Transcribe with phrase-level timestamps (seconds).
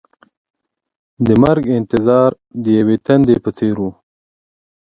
[1.25, 2.31] د مرګ انتظار
[2.63, 3.83] د یوې تندې په څېر و.